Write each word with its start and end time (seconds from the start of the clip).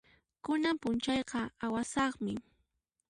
Kunan 0.43 0.75
p'unchayqa 0.81 1.41
awasaqmi. 1.65 2.33